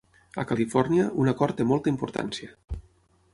A 0.43 0.45
California, 0.51 1.05
un 1.25 1.29
acord 1.33 1.57
té 1.61 1.67
molta 1.73 1.93
importància. 1.93 2.51